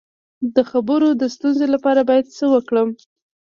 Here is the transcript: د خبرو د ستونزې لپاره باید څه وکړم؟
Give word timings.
د 0.55 0.57
خبرو 0.71 1.07
د 1.21 1.23
ستونزې 1.35 1.65
لپاره 1.73 2.01
باید 2.09 2.33
څه 2.37 2.45
وکړم؟ 2.53 2.89